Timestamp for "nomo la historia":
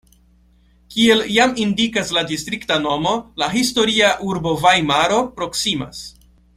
2.87-4.11